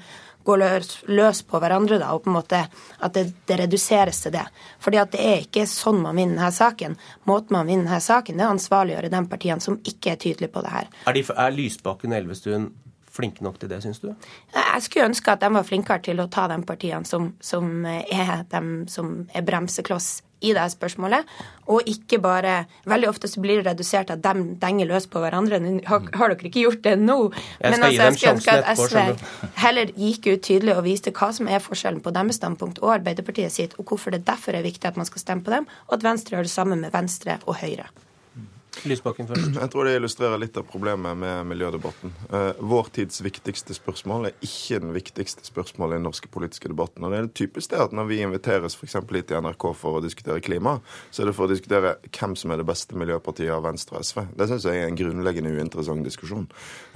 går 0.48 0.58
løs, 0.62 0.90
løs 1.12 1.42
på 1.44 1.60
hverandre, 1.60 1.98
da, 2.00 2.14
og 2.16 2.24
på 2.24 2.30
en 2.30 2.38
måte 2.38 2.62
at 2.64 3.14
det, 3.16 3.26
det, 3.48 3.58
reduseres 3.60 4.22
til 4.24 4.32
det. 4.32 4.46
Fordi 4.80 5.00
at 5.02 5.12
det 5.12 5.20
er 5.20 5.42
ikke 5.44 5.66
sånn 5.68 6.00
man 6.00 6.16
vinner 6.16 6.38
denne 6.38 6.52
saken. 6.54 6.96
Måten 7.28 7.58
man 7.58 7.68
vinner 7.68 7.90
denne 7.90 8.00
saken, 8.04 8.38
det 8.38 8.46
er 8.46 8.54
ansvarliggjøre 8.54 9.12
de 9.12 9.24
partiene 9.28 9.64
som 9.64 9.76
ikke 9.84 10.14
er 10.14 10.22
tydelige 10.22 10.54
på 10.54 10.64
det 10.64 10.72
her. 10.72 10.92
Er, 11.04 11.18
de, 11.18 11.24
er 11.34 11.56
Lysbakken 11.58 12.14
og 12.14 12.22
Elvestuen 12.22 12.70
flinke 13.18 13.44
nok 13.44 13.58
til 13.60 13.72
det, 13.72 13.82
syns 13.84 14.00
du? 14.04 14.12
Jeg 14.54 14.86
skulle 14.86 15.10
ønske 15.10 15.34
at 15.34 15.42
de 15.42 15.50
var 15.58 15.66
flinkere 15.66 16.02
til 16.06 16.22
å 16.22 16.30
ta 16.32 16.46
de 16.50 16.60
partiene 16.68 17.08
som, 17.08 17.32
som 17.42 17.84
er 17.86 18.46
dem 18.52 18.72
som 18.90 19.20
er 19.34 19.46
bremsekloss 19.46 20.18
i 20.40 20.52
det 20.54 20.64
spørsmålet, 20.70 21.26
og 21.66 21.88
ikke 21.90 22.20
bare 22.22 22.52
Veldig 22.88 23.08
ofte 23.10 23.28
så 23.28 23.40
blir 23.42 23.58
det 23.58 23.72
redusert 23.72 24.10
at 24.14 24.22
de 24.22 24.44
denger 24.62 24.88
løs 24.88 25.08
på 25.10 25.20
hverandre. 25.20 25.58
Har, 25.86 26.06
har 26.14 26.32
dere 26.32 26.48
ikke 26.48 26.62
gjort 26.62 26.84
det 26.84 26.94
nå? 27.00 27.18
Jeg 27.60 27.74
Men 27.74 27.84
altså, 27.84 28.02
jeg 28.02 28.14
skulle 28.14 28.34
ønske 28.36 28.56
at 28.56 28.78
SV 28.78 28.98
heller 29.64 29.92
gikk 29.98 30.30
ut 30.30 30.44
tydelig 30.46 30.76
og 30.76 30.84
viste 30.86 31.12
hva 31.12 31.30
som 31.34 31.50
er 31.50 31.62
forskjellen 31.64 32.00
på 32.04 32.14
deres 32.14 32.38
standpunkt 32.40 32.80
og 32.82 32.94
Arbeiderpartiet 33.00 33.52
sitt, 33.52 33.76
og 33.78 33.90
hvorfor 33.90 34.14
det 34.14 34.24
derfor 34.28 34.56
er 34.56 34.64
viktig 34.66 34.88
at 34.88 34.96
man 34.96 35.08
skal 35.08 35.24
stemme 35.24 35.44
på 35.44 35.54
dem, 35.54 35.68
og 35.88 35.98
at 35.98 36.06
Venstre 36.06 36.36
gjør 36.36 36.48
det 36.48 36.54
samme 36.54 36.78
med 36.80 36.94
Venstre 36.94 37.40
og 37.44 37.58
Høyre. 37.60 37.90
Lysbakken 38.84 39.28
først. 39.28 39.50
Jeg 39.62 39.72
tror 39.72 39.88
det 39.88 39.96
illustrerer 39.98 40.40
litt 40.40 40.56
av 40.60 40.66
problemet 40.68 41.18
med 41.18 41.48
miljødebatten. 41.50 42.12
Eh, 42.30 42.50
vår 42.60 42.90
tids 42.94 43.22
viktigste 43.24 43.76
spørsmål 43.76 44.28
er 44.28 44.36
ikke 44.44 44.80
den 44.84 44.94
viktigste 44.96 45.46
spørsmålet 45.46 45.96
i 45.96 45.98
den 45.98 46.06
norske 46.08 46.30
politiske 46.32 46.70
debatten. 46.70 47.04
Og 47.04 47.14
det 47.14 47.20
er 47.20 47.30
typisk 47.42 47.72
det 47.72 47.82
at 47.88 47.96
Når 47.98 48.04
vi 48.06 48.20
inviteres 48.22 48.76
for 48.76 48.86
hit 48.86 49.32
i 49.32 49.40
NRK 49.40 49.64
for 49.74 49.98
å 49.98 50.02
diskutere 50.04 50.42
klima, 50.44 50.78
så 51.10 51.22
er 51.22 51.30
det 51.30 51.34
for 51.36 51.48
å 51.48 51.52
diskutere 51.52 51.96
hvem 52.06 52.36
som 52.38 52.52
er 52.52 52.60
det 52.60 52.66
beste 52.68 52.96
miljøpartiet 52.98 53.52
av 53.54 53.64
Venstre 53.66 53.98
og 53.98 54.06
SV. 54.06 54.20
Det 54.38 54.48
syns 54.50 54.66
jeg 54.68 54.82
er 54.82 54.88
en 54.88 54.98
grunnleggende 54.98 55.52
uinteressant 55.56 56.04
diskusjon. 56.06 56.46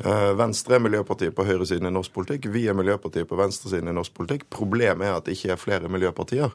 Eh, 0.05 0.31
Venstre 0.39 0.77
er 0.77 0.85
miljøpartiet 0.85 1.35
på 1.35 1.47
høyresiden 1.49 1.89
i 1.89 1.95
norsk 1.95 2.15
politikk. 2.15 2.51
Vi 2.55 2.67
er 2.69 2.79
miljøpartiet 2.79 3.29
på 3.29 3.39
venstresiden 3.41 3.91
i 3.91 3.97
norsk 3.97 4.15
politikk. 4.17 4.47
Problemet 4.53 5.09
er 5.09 5.17
at 5.17 5.27
det 5.27 5.37
ikke 5.37 5.55
er 5.57 5.61
flere 5.61 5.91
miljøpartier. 5.93 6.53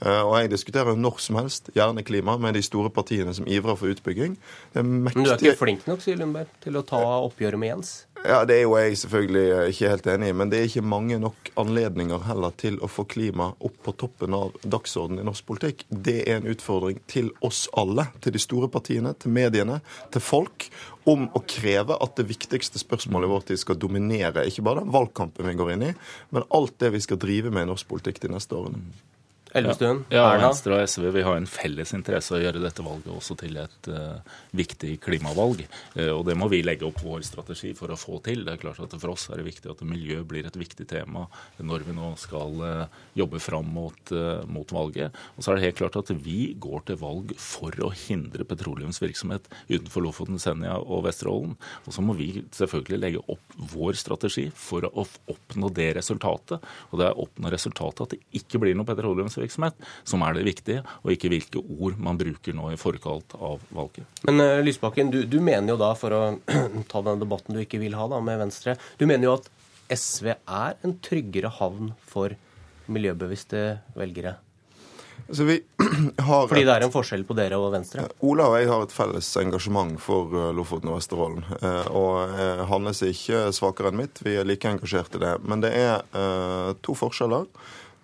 Eh, 0.00 0.22
og 0.22 0.36
jeg 0.38 0.52
diskuterer 0.54 0.96
når 0.96 1.20
som 1.20 1.40
helst, 1.40 1.70
gjerne 1.76 2.04
klima, 2.06 2.36
med 2.40 2.56
de 2.56 2.62
store 2.64 2.90
partiene 2.94 3.34
som 3.36 3.48
ivrer 3.48 3.76
for 3.76 3.92
utbygging. 3.92 4.36
Men 4.74 5.10
du 5.14 5.26
er 5.26 5.40
ikke 5.40 5.58
flink 5.58 5.86
nok, 5.88 6.02
sier 6.04 6.18
Lundberg, 6.20 6.50
til 6.62 6.78
å 6.78 6.84
ta 6.86 7.00
oppgjøret 7.26 7.58
med 7.58 7.72
Jens? 7.72 7.92
Ja, 8.20 8.44
Det 8.44 8.58
er 8.58 8.66
jo 8.66 8.74
jeg 8.76 8.98
selvfølgelig 9.00 9.70
ikke 9.72 9.90
helt 9.94 10.06
enig 10.12 10.28
i, 10.28 10.34
men 10.36 10.50
det 10.52 10.58
er 10.58 10.66
ikke 10.68 10.84
mange 10.84 11.16
nok 11.18 11.50
anledninger 11.60 12.20
heller 12.26 12.52
til 12.60 12.76
å 12.84 12.88
få 12.90 13.06
klima 13.08 13.48
opp 13.56 13.78
på 13.86 13.94
toppen 13.96 14.36
av 14.36 14.58
dagsordenen 14.60 15.22
i 15.22 15.26
norsk 15.26 15.46
politikk. 15.48 15.86
Det 15.88 16.18
er 16.26 16.36
en 16.36 16.50
utfordring 16.52 17.00
til 17.08 17.30
oss 17.40 17.64
alle, 17.80 18.10
til 18.20 18.36
de 18.36 18.42
store 18.42 18.68
partiene, 18.68 19.14
til 19.16 19.32
mediene, 19.32 19.80
til 20.12 20.24
folk, 20.24 20.68
om 21.08 21.30
å 21.32 21.42
kreve 21.48 21.96
at 21.96 22.18
det 22.20 22.28
viktigste 22.28 22.82
spørsmålet 22.82 23.30
i 23.30 23.32
vår 23.32 23.46
tid 23.48 23.62
skal 23.64 23.80
dominere 23.80 24.44
ikke 24.46 24.66
bare 24.68 24.84
den 24.84 24.92
valgkampen 24.92 25.48
vi 25.48 25.56
går 25.56 25.72
inn 25.74 25.86
i, 25.88 25.94
men 26.36 26.50
alt 26.52 26.76
det 26.82 26.92
vi 26.92 27.00
skal 27.00 27.20
drive 27.20 27.54
med 27.54 27.64
i 27.64 27.72
norsk 27.72 27.88
politikk 27.88 28.20
de 28.20 28.34
neste 28.36 28.58
årene. 28.58 28.84
Elvestuen, 29.50 30.04
ja, 30.14 30.22
ja, 30.22 30.38
Venstre 30.44 30.76
og 30.76 30.84
SV 30.86 31.08
vi 31.10 31.22
har 31.26 31.34
en 31.34 31.48
felles 31.50 31.90
interesse 31.96 32.36
å 32.36 32.38
gjøre 32.38 32.60
dette 32.62 32.84
valget 32.86 33.10
også 33.10 33.34
til 33.40 33.56
et 33.58 33.88
uh, 33.90 34.20
viktig 34.54 34.92
klimavalg. 35.02 35.64
Uh, 35.96 36.12
og 36.12 36.22
det 36.28 36.36
må 36.38 36.46
vi 36.52 36.60
legge 36.62 36.86
opp 36.86 37.00
vår 37.02 37.24
strategi 37.26 37.72
for 37.74 37.90
å 37.90 37.98
få 37.98 38.20
til. 38.22 38.44
Det 38.46 38.54
er 38.54 38.60
klart 38.62 38.78
at 38.84 38.94
For 39.00 39.10
oss 39.10 39.26
er 39.30 39.40
det 39.40 39.48
viktig 39.48 39.72
at 39.72 39.82
miljø 39.82 40.20
blir 40.28 40.46
et 40.46 40.58
viktig 40.58 40.86
tema 40.90 41.24
når 41.58 41.86
vi 41.88 41.96
nå 41.96 42.12
skal 42.20 42.62
uh, 42.62 43.00
jobbe 43.18 43.40
fram 43.42 43.66
mot, 43.74 44.12
mot, 44.46 44.70
valget. 44.70 45.18
Og 45.34 45.42
så 45.42 45.50
er 45.50 45.58
det 45.58 45.66
helt 45.66 45.80
klart 45.80 45.98
at 45.98 46.14
vi 46.14 46.52
går 46.54 46.86
til 46.86 47.00
valg 47.00 47.34
for 47.42 47.74
å 47.82 47.90
hindre 47.90 48.46
petroleumsvirksomhet 48.46 49.50
utenfor 49.66 50.06
Lofoten, 50.06 50.38
Senja 50.42 50.76
og 50.78 51.02
Vesterålen. 51.08 51.56
Og 51.88 51.96
så 51.96 52.04
må 52.06 52.14
vi 52.18 52.44
selvfølgelig 52.54 53.02
legge 53.02 53.24
opp 53.34 53.58
vår 53.74 53.98
strategi 53.98 54.46
for 54.54 54.86
å 54.86 55.08
oppnå 55.34 55.72
det 55.74 55.90
resultatet. 55.98 56.62
Og 56.92 57.02
det 57.02 57.08
er 57.08 57.18
å 57.18 57.26
oppnå 57.26 57.50
resultatet 57.50 58.06
at 58.06 58.14
det 58.14 58.40
ikke 58.40 58.62
blir 58.62 58.78
noe 58.78 58.86
petroleumsvirksomhet 58.88 59.39
næringsvirksomhet 59.40 59.74
som 60.04 60.22
er 60.22 60.34
det 60.34 60.44
viktige, 60.44 60.82
og 61.02 61.12
ikke 61.14 61.30
hvilke 61.32 61.62
ord 61.80 61.98
man 61.98 62.18
bruker 62.18 62.54
nå 62.56 62.72
i 62.72 62.80
forkant 62.80 63.34
av 63.38 63.60
valget. 63.70 64.06
Men 64.28 64.40
uh, 64.40 64.60
Lysbakken, 64.64 65.10
du, 65.10 65.24
du, 65.24 65.40
mener 65.40 65.74
jo 65.74 65.80
da, 65.80 65.94
for 65.94 66.14
å 66.14 66.20
ta 66.90 67.02
den 67.06 67.22
debatten 67.22 67.56
du 67.56 67.62
ikke 67.64 67.80
vil 67.80 67.96
ha 67.98 68.08
da 68.10 68.20
med 68.20 68.40
Venstre, 68.40 68.76
du 68.98 69.06
mener 69.06 69.30
jo 69.30 69.38
at 69.38 69.50
SV 69.90 70.34
er 70.34 70.78
en 70.86 70.94
tryggere 71.02 71.50
havn 71.58 71.92
for 72.06 72.36
miljøbevisste 72.90 73.80
velgere? 73.98 74.36
Altså, 75.30 75.44
vi 75.46 75.56
har 76.28 76.46
Fordi 76.50 76.62
det 76.66 76.74
er 76.74 76.84
en 76.86 76.94
forskjell 76.94 77.22
på 77.28 77.34
dere 77.38 77.58
og 77.60 77.70
Venstre? 77.74 78.06
Ola 78.26 78.48
og 78.50 78.56
jeg 78.58 78.70
har 78.70 78.86
et 78.86 78.94
felles 78.94 79.28
engasjement 79.38 79.92
for 80.02 80.32
eh, 80.34 80.48
Lofoten 80.56 80.90
og 80.90 80.96
Vesterålen. 80.98 81.44
Eh, 81.60 81.90
og 81.94 82.40
hans 82.70 83.02
er 83.04 83.12
ikke 83.14 83.44
svakere 83.54 83.92
enn 83.92 84.00
mitt. 84.00 84.22
Vi 84.26 84.38
er 84.40 84.48
like 84.48 84.72
engasjert 84.72 85.14
i 85.18 85.22
det. 85.22 85.36
Men 85.46 85.62
det 85.62 85.70
er 85.76 86.02
to 86.82 86.96
forskjeller. 86.98 87.46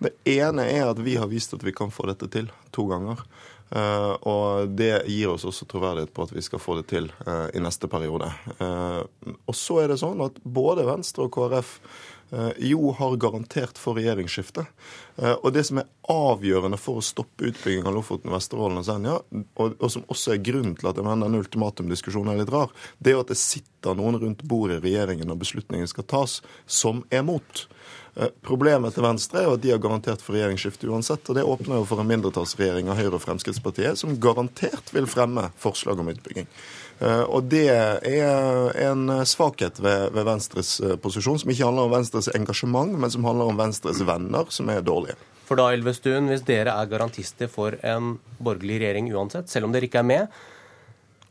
Det 0.03 0.13
ene 0.29 0.67
er 0.69 0.89
at 0.91 0.99
vi 1.01 1.15
har 1.17 1.29
vist 1.31 1.55
at 1.57 1.63
vi 1.65 1.73
kan 1.75 1.93
få 1.93 2.05
dette 2.09 2.29
til 2.33 2.51
to 2.75 2.87
ganger. 2.89 3.23
Uh, 3.67 4.13
og 4.23 4.75
det 4.79 5.01
gir 5.11 5.33
oss 5.33 5.43
også 5.47 5.65
troverdighet 5.67 6.13
på 6.15 6.23
at 6.23 6.31
vi 6.31 6.43
skal 6.45 6.61
få 6.63 6.77
det 6.77 6.85
til 6.87 7.09
uh, 7.27 7.49
i 7.51 7.59
neste 7.59 7.89
periode. 7.91 8.29
og 8.59 9.55
så 9.55 9.81
er 9.81 9.91
det 9.91 9.99
sånn 9.99 10.21
at 10.23 10.37
både 10.43 10.85
Venstre 10.87 11.27
og 11.27 11.33
KrF 11.35 11.73
jo 12.59 12.91
har 12.97 13.15
garantert 13.21 13.77
for 13.79 13.95
regjeringsskifte. 13.99 14.65
Eh, 15.17 15.33
og 15.33 15.53
det 15.53 15.63
som 15.65 15.79
er 15.81 15.87
avgjørende 16.11 16.77
for 16.79 16.99
å 16.99 17.05
stoppe 17.05 17.49
utbygging 17.49 17.87
av 17.89 17.95
Lofoten, 17.95 18.31
Vesterålen 18.33 18.81
og 18.81 18.85
Senja, 18.85 19.15
og, 19.57 19.77
og, 19.79 19.87
som 19.91 20.05
også 20.11 20.35
er 20.35 20.43
grunnen 20.45 20.75
til 20.77 20.91
at 20.91 20.99
jeg 20.99 21.07
mener 21.07 21.25
denne 21.25 21.41
ultimatumdiskusjonen 21.41 22.35
er 22.35 22.43
litt 22.43 22.53
rar, 22.53 22.73
det 22.99 23.11
er 23.11 23.17
jo 23.17 23.23
at 23.25 23.31
det 23.33 23.39
sitter 23.41 23.97
noen 23.97 24.19
rundt 24.21 24.43
bordet 24.45 24.81
i 24.81 24.85
regjeringen 24.89 25.31
når 25.31 25.41
beslutningen 25.41 25.89
skal 25.89 26.05
tas, 26.11 26.41
som 26.69 27.01
er 27.09 27.25
mot. 27.25 27.63
Eh, 28.17 28.29
problemet 28.45 28.93
til 28.93 29.05
Venstre 29.05 29.41
er 29.41 29.47
jo 29.49 29.55
at 29.57 29.63
de 29.65 29.73
har 29.73 29.81
garantert 29.81 30.21
for 30.25 30.37
regjeringsskifte 30.37 30.89
uansett. 30.89 31.25
og 31.29 31.37
Det 31.37 31.45
åpner 31.45 31.81
jo 31.81 31.87
for 31.89 32.01
en 32.01 32.11
mindretallsregjering 32.13 32.89
av 32.93 33.01
Høyre 33.01 33.17
og 33.17 33.23
Fremskrittspartiet, 33.25 33.97
som 33.97 34.19
garantert 34.21 34.93
vil 34.93 35.09
fremme 35.09 35.49
forslag 35.61 36.01
om 36.01 36.13
utbygging. 36.13 36.49
Eh, 36.97 37.23
og 37.29 37.45
det 37.51 37.67
er 37.69 38.77
en 38.87 39.05
svakhet 39.29 39.77
ved, 39.77 40.09
ved, 40.15 40.23
Venstres 40.25 40.77
eh, 40.81 40.95
posisjon, 41.01 41.37
som 41.41 41.51
ikke 41.53 41.67
handler 41.67 41.85
om 41.85 41.93
Venstres 41.93 42.29
engasjement, 42.33 42.97
men 42.97 43.13
som 43.13 43.25
handler 43.27 43.51
om 43.51 43.59
Venstres 43.59 44.01
venner, 44.07 44.49
som 44.53 44.71
er 44.73 44.81
dårlige. 44.85 45.17
For 45.47 45.59
da, 45.59 45.69
Elvestuen, 45.75 46.27
hvis 46.31 46.43
dere 46.47 46.73
er 46.73 46.89
garantister 46.91 47.51
for 47.51 47.77
en 47.85 48.17
borgerlig 48.43 48.81
regjering 48.81 49.11
uansett, 49.13 49.51
selv 49.51 49.69
om 49.69 49.75
dere 49.75 49.87
ikke 49.87 50.01
er 50.01 50.09
med, 50.09 50.39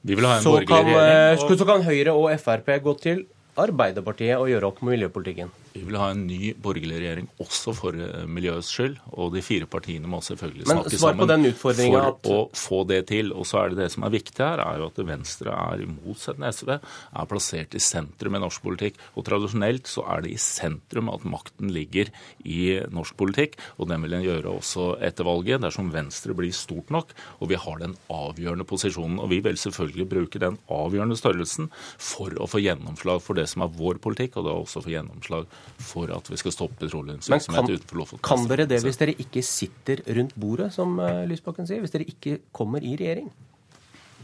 så 0.06 0.60
kan, 0.62 0.86
regjering, 0.86 1.42
og... 1.42 1.58
så 1.58 1.66
kan 1.66 1.82
Høyre 1.82 2.14
og 2.14 2.30
Frp 2.38 2.70
gå 2.84 2.94
til 3.02 3.24
Arbeiderpartiet 3.58 4.38
og 4.38 4.50
gjøre 4.52 4.70
opp 4.70 4.82
med 4.84 4.94
miljøpolitikken? 4.94 5.50
Vi 5.76 5.84
vil 5.90 5.98
ha 6.00 6.10
en 6.12 6.24
ny 6.28 6.52
borgerlig 6.62 7.00
regjering 7.02 7.28
også 7.42 7.74
for 7.76 7.98
eh, 8.00 8.24
miljøets 8.30 8.70
skyld. 8.72 8.96
Og 9.16 9.34
de 9.34 9.42
fire 9.44 9.68
partiene 9.70 10.10
må 10.10 10.22
selvfølgelig 10.24 10.68
snakke 10.70 11.00
sammen 11.00 11.46
for 11.58 11.82
at... 12.00 12.30
å 12.32 12.38
få 12.56 12.82
det 12.88 13.02
til. 13.12 13.32
Og 13.36 13.48
så 13.48 13.62
er 13.62 13.74
det 13.74 13.84
det 13.84 13.90
som 13.94 14.06
er 14.06 14.14
viktig 14.16 14.42
her, 14.42 14.62
er 14.64 14.80
jo 14.80 14.90
at 14.90 15.02
Venstre 15.06 15.54
er, 15.54 15.84
i 15.84 15.90
motsetning 15.90 16.48
SV, 16.50 16.74
er 16.76 17.30
plassert 17.30 17.76
i 17.76 17.82
sentrum 17.82 18.38
i 18.38 18.42
norsk 18.42 18.64
politikk. 18.64 19.00
Og 19.14 19.26
tradisjonelt 19.28 19.90
så 19.90 20.06
er 20.16 20.24
det 20.26 20.34
i 20.34 20.40
sentrum 20.40 21.12
at 21.12 21.26
makten 21.28 21.72
ligger 21.74 22.12
i 22.44 22.60
norsk 22.94 23.18
politikk. 23.20 23.58
Og 23.76 23.90
den 23.92 24.04
vil 24.06 24.18
en 24.18 24.26
gjøre 24.26 24.56
også 24.56 24.94
etter 25.04 25.28
valget, 25.28 25.62
dersom 25.64 25.92
Venstre 25.94 26.36
blir 26.36 26.54
stort 26.56 26.92
nok 26.94 27.16
og 27.40 27.50
vi 27.50 27.58
har 27.60 27.80
den 27.80 27.94
avgjørende 28.12 28.66
posisjonen. 28.68 29.18
Og 29.22 29.30
vi 29.32 29.40
vil 29.44 29.58
selvfølgelig 29.60 30.08
bruke 30.10 30.42
den 30.42 30.58
avgjørende 30.72 31.18
størrelsen 31.18 31.70
for 31.96 32.34
å 32.40 32.48
få 32.50 32.62
gjennomslag 32.62 33.22
for 33.24 33.38
det 33.38 33.48
som 33.50 33.64
er 33.66 33.74
vår 33.76 34.00
politikk, 34.02 34.38
og 34.38 34.48
da 34.48 34.56
også 34.56 34.84
få 34.84 34.94
gjennomslag 34.94 35.48
for 35.78 36.12
at 36.14 36.30
vi 36.30 36.38
skal 36.40 36.54
stoppe 36.54 36.80
petroleumsvirksomhet 36.84 37.74
utenfor 37.76 38.00
Lofoten. 38.02 38.24
Kan 38.26 38.46
dere 38.50 38.68
det 38.70 38.82
hvis 38.84 39.00
dere 39.00 39.16
ikke 39.22 39.44
sitter 39.46 40.04
rundt 40.18 40.36
bordet, 40.38 40.72
som 40.76 40.98
eh, 41.02 41.24
Lysbakken 41.30 41.68
sier? 41.68 41.82
Hvis 41.84 41.94
dere 41.94 42.08
ikke 42.08 42.40
kommer 42.56 42.84
i 42.84 42.96
regjering? 42.98 43.30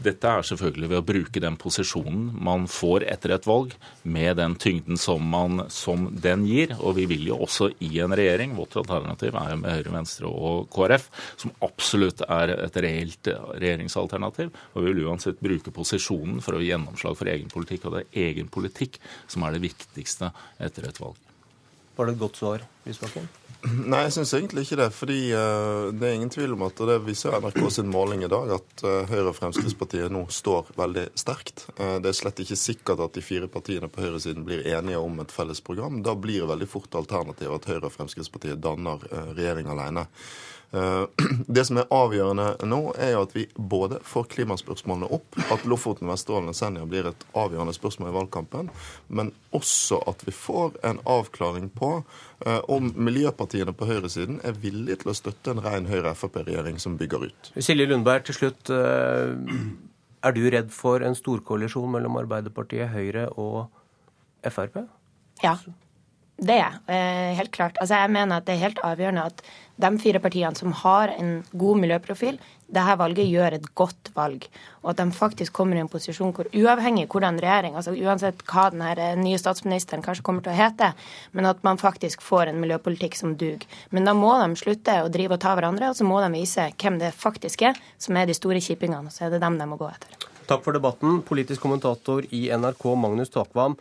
Dette 0.03 0.25
er 0.25 0.45
selvfølgelig 0.47 0.87
ved 0.89 0.97
å 0.97 1.05
bruke 1.05 1.41
den 1.43 1.55
posisjonen 1.61 2.31
man 2.43 2.65
får 2.71 3.05
etter 3.13 3.35
et 3.35 3.45
valg, 3.45 3.75
med 4.03 4.39
den 4.39 4.55
tyngden 4.59 4.97
som, 4.97 5.21
man, 5.29 5.67
som 5.71 6.07
den 6.23 6.47
gir. 6.49 6.73
Og 6.79 6.97
vi 6.97 7.05
vil 7.11 7.27
jo 7.29 7.37
også 7.45 7.69
i 7.85 7.91
en 8.03 8.15
regjering, 8.17 8.55
vårt 8.57 8.75
alternativ 8.81 9.37
er 9.37 9.51
jo 9.53 9.59
med 9.61 9.77
Høyre, 9.77 9.93
Venstre 9.93 10.31
og 10.31 10.65
KrF, 10.73 11.05
som 11.43 11.53
absolutt 11.65 12.25
er 12.25 12.55
et 12.55 12.79
reelt 12.83 13.29
regjeringsalternativ. 13.61 14.49
Og 14.73 14.81
vi 14.81 14.95
vil 14.95 15.05
uansett 15.05 15.43
bruke 15.43 15.75
posisjonen 15.75 16.41
for 16.43 16.57
å 16.57 16.63
gi 16.63 16.71
gjennomslag 16.73 17.19
for 17.19 17.29
egen 17.29 17.53
politikk. 17.53 17.85
Og 17.85 17.99
det 17.99 18.03
er 18.07 18.31
egen 18.31 18.49
politikk 18.53 18.97
som 19.27 19.45
er 19.45 19.55
det 19.55 19.67
viktigste 19.67 20.33
etter 20.57 20.89
et 20.89 21.03
valg. 21.03 21.21
Var 21.95 22.09
det 22.09 22.15
et 22.15 22.21
godt 22.21 22.39
svar, 22.41 22.67
Lysbakken? 22.87 23.29
Nei, 23.63 24.01
jeg 24.03 24.11
syns 24.17 24.33
egentlig 24.35 24.65
ikke 24.65 24.77
det. 24.81 24.89
fordi 24.91 25.17
uh, 25.31 25.87
det 25.95 26.07
er 26.07 26.17
ingen 26.17 26.31
tvil 26.31 26.55
om 26.55 26.65
at 26.65 26.79
og 26.83 26.89
det 26.89 26.97
viser 27.05 27.35
NRK 27.39 27.61
sin 27.71 27.91
måling 27.91 28.25
i 28.25 28.31
dag, 28.31 28.51
at 28.57 28.83
uh, 28.83 29.05
Høyre 29.07 29.29
og 29.31 29.37
Fremskrittspartiet 29.37 30.11
nå 30.11 30.25
står 30.27 30.73
veldig 30.75 31.05
sterkt. 31.19 31.67
Uh, 31.77 31.95
det 32.03 32.11
er 32.11 32.17
slett 32.17 32.41
ikke 32.43 32.59
sikkert 32.59 33.05
at 33.05 33.15
de 33.15 33.23
fire 33.23 33.47
partiene 33.51 33.87
på 33.87 34.03
høyresiden 34.03 34.43
blir 34.47 34.67
enige 34.67 34.99
om 34.99 35.21
et 35.23 35.31
felles 35.31 35.63
program. 35.63 36.01
Da 36.03 36.15
blir 36.15 36.43
det 36.43 36.51
veldig 36.51 36.67
fort 36.73 36.99
alternativet 36.99 37.55
at 37.55 37.69
Høyre 37.71 37.87
og 37.87 37.95
Fremskrittspartiet 37.95 38.59
danner 38.63 39.07
regjering 39.31 39.71
alene. 39.71 40.09
Eh, 40.73 41.05
det 41.47 41.65
som 41.65 41.77
er 41.77 41.89
avgjørende 41.93 42.47
nå, 42.65 42.79
er 42.97 43.13
jo 43.13 43.23
at 43.27 43.35
vi 43.35 43.45
både 43.55 43.99
får 44.07 44.27
klimaspørsmålene 44.33 45.09
opp, 45.13 45.37
at 45.53 45.65
Lofoten, 45.69 46.09
Vesterålen 46.09 46.49
og 46.49 46.57
Senja 46.57 46.85
blir 46.89 47.11
et 47.11 47.25
avgjørende 47.37 47.75
spørsmål 47.77 48.09
i 48.09 48.15
valgkampen, 48.17 48.71
men 49.13 49.31
også 49.53 50.01
at 50.09 50.25
vi 50.25 50.33
får 50.33 50.79
en 50.89 51.01
avklaring 51.09 51.69
på 51.77 51.91
eh, 51.99 52.59
om 52.73 52.89
miljøpartiene 52.97 53.75
på 53.77 53.89
høyresiden 53.89 54.41
er 54.43 54.57
villige 54.63 55.03
til 55.03 55.13
å 55.13 55.17
støtte 55.17 55.53
en 55.53 55.63
ren 55.63 55.89
Høyre-Frp-regjering 55.91 56.81
som 56.81 56.97
bygger 56.97 57.29
ut. 57.29 57.53
Silje 57.59 57.87
Lundberg, 57.89 58.25
til 58.29 58.39
slutt. 58.41 58.73
Eh, 58.73 59.37
er 60.23 60.33
du 60.33 60.43
redd 60.47 60.69
for 60.73 61.03
en 61.03 61.17
storkoalisjon 61.19 61.91
mellom 61.91 62.17
Arbeiderpartiet, 62.21 62.89
Høyre 62.95 63.27
og 63.37 63.67
Frp? 64.49 64.81
Ja. 65.43 65.57
Det 66.37 66.55
er 66.57 66.79
jeg. 66.87 67.35
helt 67.37 67.51
klart. 67.51 67.77
Altså, 67.79 67.95
jeg 67.95 68.09
mener 68.11 68.37
at 68.37 68.45
det 68.47 68.55
er 68.55 68.65
helt 68.65 68.79
avgjørende 68.83 69.25
at 69.29 69.43
de 69.75 69.89
fire 70.01 70.19
partiene 70.19 70.55
som 70.55 70.73
har 70.83 71.13
en 71.17 71.43
god 71.51 71.79
miljøprofil, 71.81 72.39
dette 72.73 72.95
valget 72.97 73.29
gjør 73.29 73.55
et 73.57 73.65
godt 73.77 74.09
valg. 74.15 74.45
Og 74.81 74.91
at 74.91 74.99
de 75.01 75.05
faktisk 75.13 75.53
kommer 75.53 75.77
i 75.77 75.81
en 75.83 75.89
posisjon 75.89 76.33
hvor 76.35 76.49
uavhengig 76.53 77.07
hvordan 77.11 77.39
regjering, 77.41 77.77
altså 77.77 77.93
uansett 77.93 78.43
hva 78.49 78.67
den 78.73 78.83
eh, 78.85 79.15
nye 79.19 79.39
statsministeren 79.41 80.03
kanskje 80.05 80.25
kommer 80.25 80.45
til 80.45 80.53
å 80.53 80.57
hete, 80.57 80.91
men 81.33 81.49
at 81.49 81.63
man 81.65 81.81
faktisk 81.81 82.21
får 82.25 82.51
en 82.51 82.61
miljøpolitikk 82.61 83.17
som 83.19 83.35
duger. 83.37 83.65
Men 83.91 84.09
da 84.09 84.15
må 84.17 84.33
de 84.41 84.59
slutte 84.59 84.99
å 85.03 85.11
drive 85.13 85.37
og 85.37 85.43
ta 85.45 85.55
hverandre, 85.57 85.89
og 85.89 85.97
så 85.97 86.07
må 86.07 86.21
de 86.23 86.31
vise 86.33 86.69
hvem 86.81 86.99
det 87.01 87.13
faktisk 87.17 87.65
er 87.69 87.81
som 88.01 88.17
er 88.17 88.29
de 88.29 88.37
store 88.37 88.61
kjipingene. 88.63 89.13
Så 89.13 89.27
er 89.27 89.33
det 89.33 89.41
dem 89.43 89.57
de 89.61 89.69
må 89.69 89.79
gå 89.81 89.89
etter. 89.89 90.29
Takk 90.49 90.63
for 90.65 90.75
debatten, 90.75 91.21
politisk 91.25 91.63
kommentator 91.63 92.25
i 92.35 92.45
NRK 92.51 92.87
Magnus 92.99 93.31
Takvam. 93.33 93.77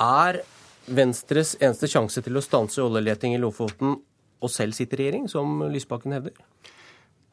Er 0.00 0.42
Venstres 0.86 1.56
eneste 1.60 1.88
sjanse 1.90 2.22
til 2.24 2.38
å 2.38 2.44
stanse 2.44 2.82
oljeleting 2.82 3.34
i 3.36 3.40
Lofoten 3.40 3.98
og 4.40 4.52
selv 4.52 4.76
sitte 4.76 4.96
i 4.96 5.02
regjering, 5.02 5.28
som 5.28 5.60
Lysbakken 5.68 6.16
hevder? 6.16 6.36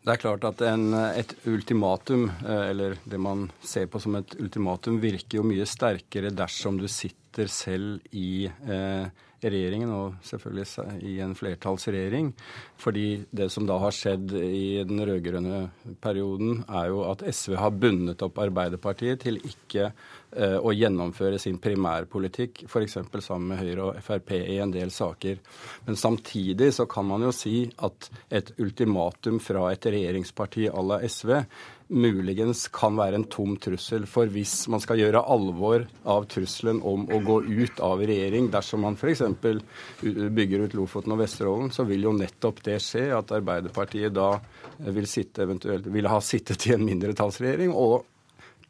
Det 0.07 0.13
er 0.13 0.21
klart 0.21 0.45
at 0.47 0.61
en, 0.63 0.93
et 0.95 1.33
ultimatum, 1.51 2.29
eh, 2.47 2.69
eller 2.71 2.95
det 3.03 3.17
man 3.19 3.49
ser 3.59 3.89
på 3.91 3.99
som 3.99 4.15
et 4.15 4.37
ultimatum, 4.39 5.01
virker 5.03 5.41
jo 5.41 5.47
mye 5.47 5.65
sterkere 5.67 6.31
dersom 6.31 6.79
du 6.79 6.87
sitter 6.87 7.26
selv 7.51 7.99
i 8.15 8.47
eh, 8.47 9.07
regjeringen, 9.43 9.91
og 9.93 10.15
selvfølgelig 10.25 11.01
i 11.05 11.17
en 11.21 11.35
flertallsregjering. 11.37 12.31
Fordi 12.81 13.07
det 13.29 13.49
som 13.53 13.67
da 13.69 13.77
har 13.81 13.93
skjedd 13.93 14.33
i 14.39 14.83
den 14.87 15.01
rød-grønne 15.05 15.61
perioden, 16.01 16.63
er 16.67 16.89
jo 16.91 17.03
at 17.09 17.25
SV 17.29 17.57
har 17.61 17.75
bundet 17.77 18.23
opp 18.25 18.39
Arbeiderpartiet 18.41 19.21
til 19.25 19.37
ikke 19.45 19.91
eh, 19.91 20.57
å 20.57 20.73
gjennomføre 20.73 21.39
sin 21.41 21.61
primærpolitikk, 21.61 22.65
f.eks. 22.65 22.97
sammen 23.21 23.53
med 23.53 23.61
Høyre 23.61 23.89
og 23.91 24.01
Frp 24.03 24.33
i 24.39 24.59
en 24.63 24.73
del 24.73 24.93
saker. 24.93 25.41
Men 25.85 25.99
samtidig 25.99 26.73
så 26.79 26.87
kan 26.89 27.05
man 27.09 27.27
jo 27.27 27.33
si 27.35 27.67
at 27.85 28.09
et 28.33 28.53
ultimatum 28.57 29.41
fra 29.43 29.69
et 29.73 29.91
regjeringsparti 29.91 30.69
à 30.71 30.85
la 30.85 31.01
SV 31.05 31.37
muligens 31.87 32.65
kan 32.73 32.97
være 32.99 33.19
en 33.19 33.27
tom 33.31 33.55
trussel. 33.61 34.05
For 34.09 34.29
hvis 34.31 34.67
man 34.71 34.81
skal 34.83 34.99
gjøre 34.99 35.23
alvor 35.23 35.85
av 36.09 36.27
trusselen 36.31 36.81
om 36.85 37.05
å 37.13 37.19
gå 37.23 37.39
ut 37.47 37.79
av 37.83 38.03
regjering 38.03 38.49
dersom 38.53 38.83
man 38.83 38.97
f.eks. 38.99 39.23
bygger 40.01 40.65
ut 40.65 40.75
Lofoten 40.77 41.15
og 41.15 41.21
Vesterålen, 41.23 41.71
så 41.71 41.87
vil 41.87 42.07
jo 42.07 42.15
nettopp 42.17 42.59
det 42.67 42.79
skje 42.83 43.07
at 43.15 43.31
Arbeiderpartiet 43.37 44.15
da 44.15 44.33
vil, 44.77 45.07
sitte, 45.07 45.47
vil 45.47 46.11
ha 46.11 46.19
sittet 46.21 46.67
i 46.67 46.75
en 46.75 46.85
mindretallsregjering 46.87 47.73
og 47.75 48.03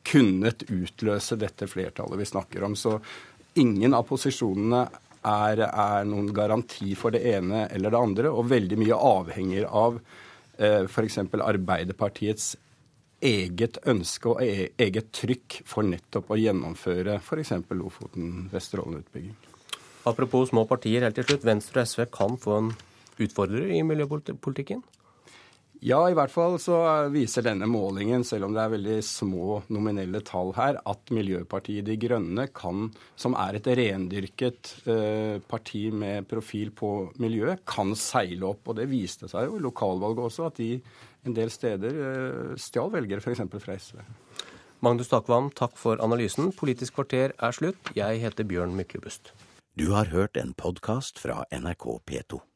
kunnet 0.07 0.63
utløse 0.71 1.35
dette 1.39 1.67
flertallet 1.67 2.21
vi 2.21 2.29
snakker 2.29 2.63
om. 2.63 2.77
Så 2.79 2.95
ingen 3.59 3.97
av 3.97 4.05
posisjonene 4.07 4.85
er, 5.27 5.65
er 5.65 6.05
noen 6.07 6.29
garanti 6.35 6.93
for 6.95 7.11
det 7.11 7.25
ene 7.33 7.65
eller 7.73 7.91
det 7.91 7.99
andre, 7.99 8.31
og 8.31 8.47
veldig 8.53 8.79
mye 8.79 9.01
avhenger 9.09 9.67
av 9.67 9.97
eh, 10.61 10.85
f.eks. 10.85 11.19
Arbeiderpartiets 11.33 12.53
eget 13.23 13.79
ønske 13.87 14.29
og 14.29 14.41
e-, 14.43 14.71
eget 14.77 15.11
trykk 15.15 15.61
for 15.67 15.87
nettopp 15.87 16.31
å 16.33 16.39
gjennomføre 16.39 17.17
f.eks. 17.21 17.53
Lofoten-Vesterålen-utbygging. 17.69 19.35
Apropos 20.07 20.51
små 20.51 20.63
partier, 20.69 21.03
helt 21.03 21.17
til 21.17 21.25
slutt. 21.27 21.47
Venstre 21.47 21.83
og 21.83 21.89
SV 21.89 22.05
kan 22.13 22.37
få 22.39 22.59
en 22.61 22.69
utfordrer 23.19 23.73
i 23.75 23.81
miljøpolitikken? 23.83 24.83
Ja, 25.85 25.99
i 26.09 26.15
hvert 26.17 26.33
fall 26.33 26.55
så 26.61 26.77
viser 27.13 27.45
denne 27.45 27.67
målingen, 27.69 28.23
selv 28.25 28.47
om 28.47 28.55
det 28.55 28.63
er 28.63 28.71
veldig 28.73 28.95
små 29.05 29.59
nominelle 29.73 30.23
tall 30.25 30.49
her, 30.57 30.79
at 30.89 31.11
Miljøpartiet 31.13 31.85
De 31.85 31.97
Grønne 32.01 32.47
kan, 32.49 32.87
som 33.19 33.35
er 33.37 33.59
et 33.59 33.69
rendyrket 33.77 34.71
eh, 34.89 35.37
parti 35.45 35.83
med 35.93 36.25
profil 36.29 36.73
på 36.73 36.91
miljø, 37.21 37.53
kan 37.69 37.93
seile 37.99 38.49
opp. 38.49 38.65
Og 38.65 38.79
det 38.79 38.89
viste 38.89 39.29
seg 39.29 39.51
jo 39.51 39.59
i 39.59 39.65
lokalvalget 39.67 40.25
også, 40.31 40.49
at 40.49 40.57
de 40.63 40.71
en 41.27 41.37
del 41.37 41.53
steder 41.53 42.01
eh, 42.09 42.57
stjal 42.61 42.89
velgere, 42.97 43.21
f.eks. 43.21 43.45
fra 43.61 43.77
SV. 43.77 44.01
Magnus 44.85 45.13
Takvam, 45.13 45.51
takk 45.57 45.77
for 45.77 46.01
analysen. 46.01 46.51
Politisk 46.57 46.97
kvarter 46.97 47.37
er 47.37 47.53
slutt. 47.53 47.93
Jeg 47.97 48.21
heter 48.25 48.49
Bjørn 48.49 48.73
Myklebust. 48.77 49.33
Du 49.77 49.91
har 49.93 50.09
hørt 50.09 50.37
en 50.41 50.57
podkast 50.57 51.21
fra 51.21 51.43
NRK 51.53 51.89
P2. 52.09 52.47